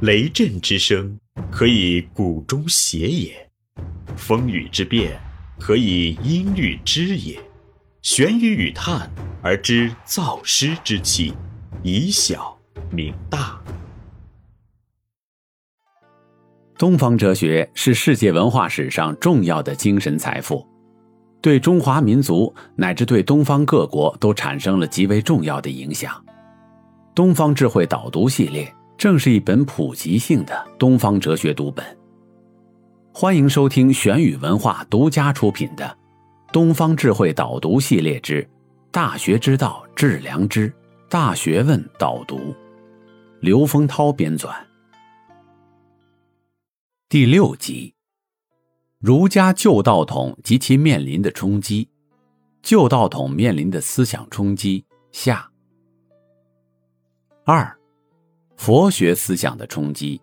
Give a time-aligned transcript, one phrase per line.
[0.00, 1.18] 雷震之声，
[1.50, 3.32] 可以鼓中谐也；
[4.16, 5.20] 风雨之变，
[5.58, 7.38] 可以音律之也。
[8.00, 9.10] 玄于语叹
[9.42, 11.34] 而知造湿之气，
[11.82, 12.58] 以小
[12.90, 13.60] 明大。
[16.78, 20.66] 东方哲学是世界文化史上重要的精神财富，
[21.42, 26.24] 对中华民族乃至对东方各国都产生了极为重要的影响。
[27.14, 31.82] 东方智慧导读系列正是一本普及性的东方哲学读本。
[33.14, 35.86] 欢迎收听玄宇文化独家出品的
[36.52, 38.46] 《东方智慧导读系列之
[38.90, 40.70] 大学之道致良知
[41.08, 42.36] 大学问导读》，
[43.40, 44.54] 刘丰涛编纂。
[47.08, 47.94] 第六集：
[48.98, 51.88] 儒家旧道统及其面临的冲击，
[52.60, 55.50] 旧道统面临的思想冲击下。
[57.46, 57.79] 二，
[58.62, 60.20] 佛学思想的冲击。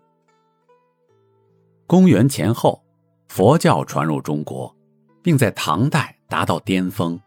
[1.88, 2.80] 公元前后，
[3.26, 4.72] 佛教传入中国，
[5.20, 7.20] 并在唐代达到巅峰。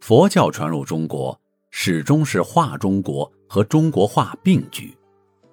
[0.00, 1.38] 佛教传入中国，
[1.70, 4.96] 始终是化中国和中国化并举。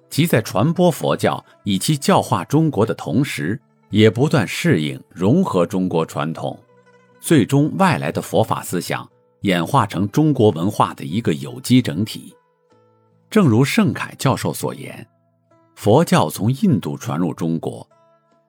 [0.08, 3.60] 即在传播佛教以其教化中国的同时，
[3.90, 6.58] 也不断适应融合中国传统，
[7.20, 9.06] 最终外来的佛法思想
[9.42, 12.34] 演化成中国文化的一个有机整体。
[13.30, 15.06] 正如盛凯教授所言，
[15.76, 17.88] 佛教从印度传入中国，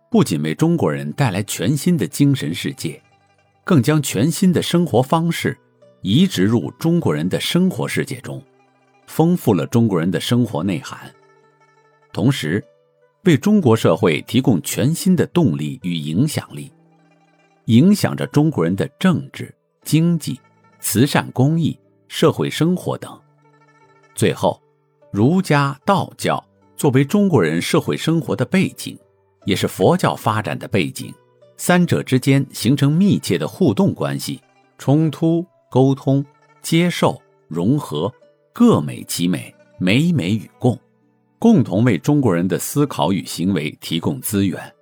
[0.09, 2.99] 不仅为中国人带来全新的精神世界，
[3.63, 5.55] 更将全新的生活方式
[6.01, 8.43] 移植入中国人的生活世界中，
[9.05, 11.13] 丰富了中国人的生活内涵。
[12.11, 12.63] 同时，
[13.25, 16.73] 为中国社会提供全新的动力与影响力，
[17.65, 20.41] 影响着中国人的政治、经济、
[20.79, 23.17] 慈善、公益、社会生活等。
[24.13, 24.60] 最后，
[25.11, 26.43] 儒家、道教
[26.77, 28.97] 作为中国人社会生活的背景，
[29.45, 31.13] 也是佛教发展的背景，
[31.57, 34.41] 三者之间形成密切的互动关系，
[34.77, 36.25] 冲突、沟通、
[36.61, 38.11] 接受、融合，
[38.53, 40.79] 各美其美，美美与共。
[41.37, 44.73] 共同为中国人的思考与行为提供资源。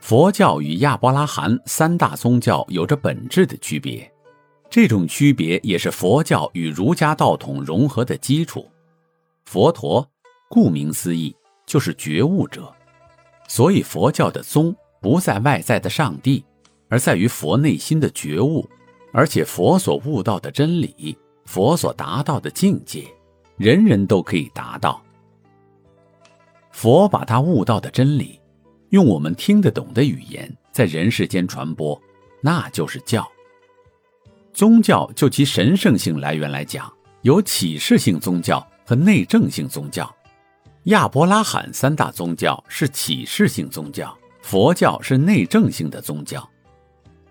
[0.00, 4.10] 佛教与亚伯拉罕三大宗教有着本质的区别，
[4.68, 8.68] 这种区别也是佛教与儒家道统融合的基础。
[9.44, 10.08] 佛陀，
[10.48, 12.72] 顾名思义就是觉悟者，
[13.46, 16.44] 所以佛教的宗不在外在的上帝，
[16.88, 18.68] 而在于佛内心的觉悟，
[19.12, 23.04] 而且佛所悟到的真理，佛所达到的境界。
[23.56, 25.00] 人人都可以达到。
[26.72, 28.40] 佛把他悟到的真理，
[28.88, 32.00] 用我们听得懂的语言在人世间传播，
[32.40, 33.24] 那就是教。
[34.54, 36.90] 宗教就其神圣性来源来讲，
[37.22, 40.08] 有启示性宗教和内证性宗教。
[40.84, 46.48] 亚伯拉罕三大宗教是启示性宗教，佛教是内证性的宗教。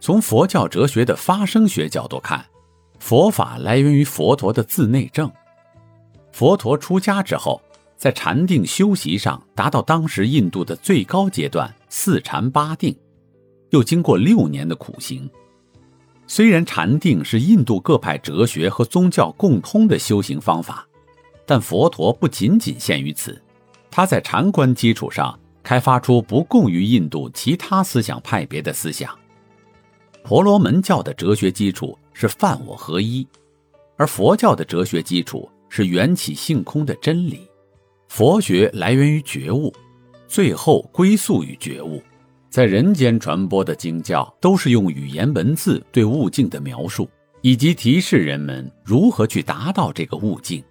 [0.01, 2.45] 从佛教哲学的发生学角度看，
[2.99, 5.31] 佛法来源于佛陀的自内证。
[6.33, 7.61] 佛陀出家之后，
[7.95, 12.93] 在禅定修习上达到当时印度的最高阶段四禅八定，
[13.69, 15.29] 又经过六年的苦行。
[16.35, 20.83] 虽然禅定是印度各派哲学和宗教共通的修行方法，
[21.45, 23.39] 但佛陀不仅仅限于此，
[23.91, 29.15] 他在禅观基础上开发出不共于印度其他思想派别的思想。
[30.23, 33.27] 婆罗门教的哲学基础是犯我合一，
[33.95, 35.47] 而佛教的哲学基础。
[35.69, 37.47] 是缘起性空的真理，
[38.07, 39.73] 佛学来源于觉悟，
[40.27, 41.99] 最后归宿于觉悟，
[42.53, 47.09] 在人间传播的经教都是用语言文字对悟境的描述，
[47.41, 50.63] 以及提示人们如何去达到这个悟境，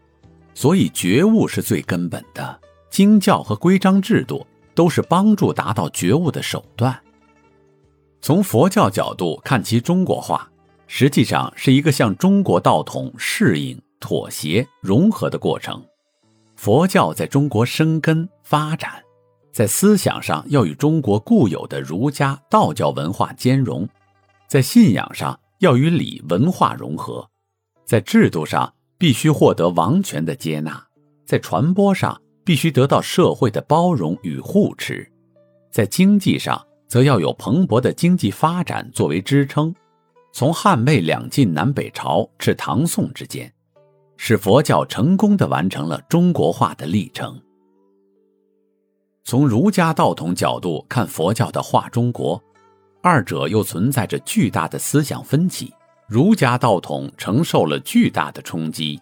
[0.55, 2.57] 所以觉悟是最根本的。
[2.89, 6.97] 经教和规章制度都是帮助达到觉悟的手段。
[8.21, 10.49] 从佛教角度看其中国化，
[10.87, 13.77] 实际上是一个向中国道统适应。
[13.99, 15.85] 妥协融合的过程，
[16.55, 19.03] 佛教在中国生根发展，
[19.53, 23.89] 在思想上要与中国固有的儒家、道教文化兼容，
[24.49, 27.29] 在信仰上要与礼文化融合，
[27.85, 30.83] 在制度上必须获得王权的接纳，
[31.27, 35.07] 在传播上必须得到社会的包容与护持，
[35.71, 39.75] 在经济上则要有蓬勃的经济发展作为支撑。
[40.33, 43.53] 从汉魏两晋南北朝至唐宋之间。
[44.25, 47.37] 使佛教成功的完成了中国化的历程。
[49.25, 52.43] 从儒家道统角度看佛教的化中国，
[53.03, 55.73] 二者又存在着巨大的思想分歧。
[56.09, 59.01] 儒家道统承受了巨大的冲击。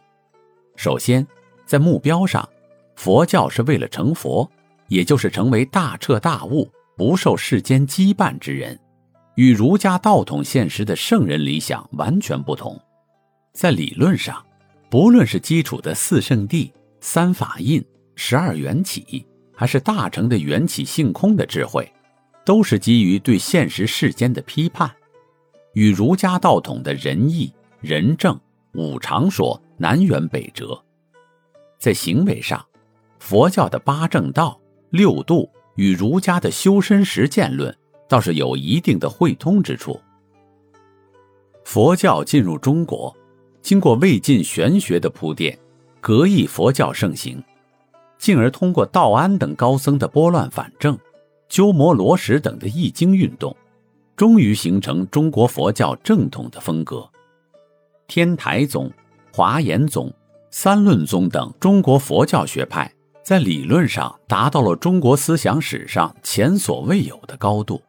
[0.77, 1.27] 首先，
[1.67, 2.49] 在目标上，
[2.95, 4.49] 佛教是为了成佛，
[4.89, 8.79] 也就是成为大彻大悟、不受世间羁绊之人，
[9.35, 12.79] 与儒家道统现实的圣人理想完全不同。
[13.53, 14.45] 在理论上，
[14.89, 16.71] 不论是基础的四圣谛、
[17.01, 17.85] 三法印、
[18.15, 19.27] 十二缘起，
[19.61, 21.93] 还是大成的缘起性空的智慧，
[22.47, 24.91] 都是基于对现实世间的批判，
[25.75, 28.41] 与儒家道统的仁义、仁政、
[28.73, 30.83] 五常说南辕北辙。
[31.79, 32.65] 在行为上，
[33.19, 34.59] 佛教的八正道、
[34.89, 37.77] 六度与儒家的修身实践论
[38.09, 40.01] 倒是有一定的汇通之处。
[41.67, 43.15] 佛教进入中国。
[43.61, 45.59] 经过魏晋玄学的铺垫，
[46.01, 47.45] 格义佛教盛行，
[48.21, 50.97] 进而通过道安等高僧的拨乱反正、
[51.49, 53.57] 鸠摩罗什等的易经运动，
[54.15, 57.09] 终于形成中国佛教正统的风格。
[58.07, 58.89] 天台宗、
[59.33, 60.13] 华严宗、
[60.53, 62.93] 三论宗等中国佛教学派
[63.25, 67.83] 在理论上达到了中国思想史上前所未有的高度。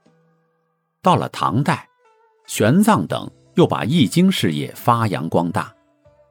[1.03, 1.87] 到了唐代，
[2.47, 3.29] 玄奘等。
[3.55, 5.75] 又把易经事业发扬光大，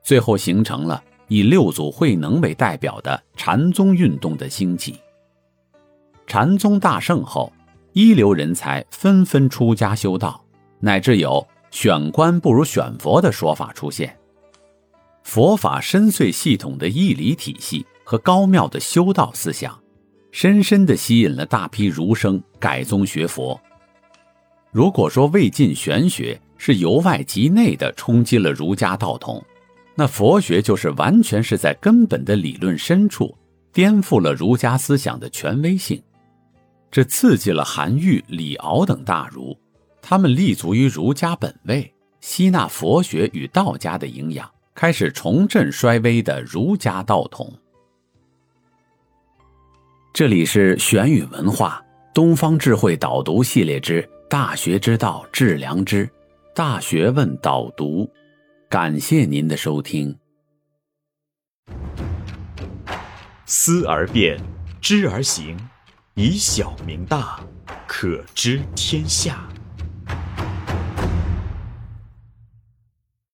[0.03, 4.99] 最后形成了以六祖慧能为代表的禅宗运动的兴起。
[6.27, 7.53] 禅宗大盛后，
[7.93, 10.45] 一流人才纷纷出家修道，
[10.81, 14.17] 乃至有选官不如选佛的说法出现。
[15.23, 19.81] 佛法深邃系统的义理体系和高妙的修道思想，
[20.33, 23.61] 深深地吸引了大批儒生改宗学佛。
[24.73, 29.41] 如果说魏晋玄学，是由外及内的冲击了儒家道统，
[30.01, 33.37] 那佛学就是完全是在根本的理论深处
[33.71, 36.03] 颠覆了儒家思想的权威性，
[36.91, 39.55] 这刺激了韩愈、李敖等大儒，
[40.01, 41.93] 他们立足于儒家本位，
[42.23, 47.53] 吸纳佛学与道家的营养，开始重振衰微的儒家道统。
[50.15, 54.01] 这里是玄宇文化东方智慧导读系列之
[54.31, 56.07] 《大学之道，致良知》。
[56.55, 58.11] 大学问导读，
[58.71, 60.17] 感谢您的收听。
[63.45, 64.41] 思而变，
[64.81, 65.59] 知而行，
[66.15, 67.41] 以小明大，
[67.89, 69.49] 可知天下。